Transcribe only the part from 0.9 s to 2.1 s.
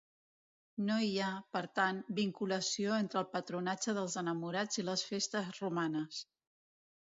hi ha, per tant,